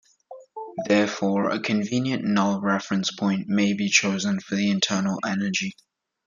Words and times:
Therefore, 0.87 1.51
a 1.51 1.59
convenient 1.59 2.23
null 2.23 2.59
reference 2.59 3.11
point 3.11 3.47
may 3.47 3.73
be 3.73 3.87
chosen 3.87 4.39
for 4.39 4.55
the 4.55 4.71
internal 4.71 5.19
energy. 5.23 5.75